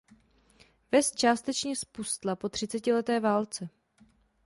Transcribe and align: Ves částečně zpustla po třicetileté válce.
Ves 0.91 1.11
částečně 1.15 1.75
zpustla 1.75 2.35
po 2.35 2.49
třicetileté 2.49 3.19
válce. 3.19 3.69